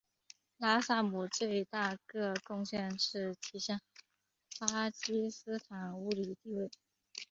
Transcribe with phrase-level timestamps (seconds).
[0.59, 3.79] 萨拉姆最大个贡献是提升
[4.59, 6.71] 巴基斯坦物理地位。